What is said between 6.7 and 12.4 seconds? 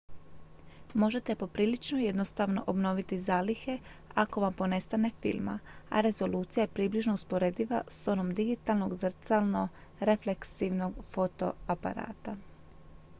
približno usporediva s onom digitalnog zrcalno-refleksivnog fotoaparata